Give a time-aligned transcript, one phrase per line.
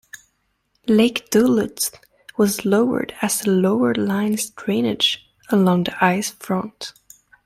[0.87, 1.91] Lake Duluth
[2.35, 6.93] was lowered as lower lines drainage along the ice front.